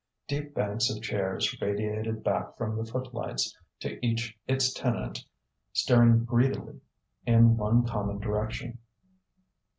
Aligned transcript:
Deep 0.27 0.55
banks 0.55 0.89
of 0.89 0.99
chairs 1.03 1.55
radiated 1.61 2.23
back 2.23 2.57
from 2.57 2.75
the 2.75 2.83
footlights, 2.83 3.55
to 3.79 4.03
each 4.03 4.35
its 4.47 4.73
tenant 4.73 5.23
staring 5.73 6.25
greedily 6.25 6.81
in 7.27 7.55
one 7.55 7.85
common 7.85 8.17
direction. 8.17 8.79